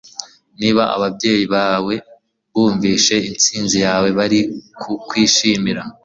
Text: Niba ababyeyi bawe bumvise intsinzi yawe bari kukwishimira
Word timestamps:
Niba 0.59 0.83
ababyeyi 0.95 1.45
bawe 1.53 1.95
bumvise 2.53 3.13
intsinzi 3.29 3.77
yawe 3.85 4.09
bari 4.17 4.39
kukwishimira 4.81 5.81